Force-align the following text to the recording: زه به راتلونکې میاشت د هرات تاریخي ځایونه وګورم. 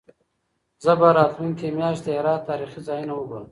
زه 0.83 0.91
به 0.99 1.07
راتلونکې 1.17 1.67
میاشت 1.77 2.01
د 2.03 2.07
هرات 2.17 2.41
تاریخي 2.49 2.79
ځایونه 2.87 3.13
وګورم. 3.15 3.47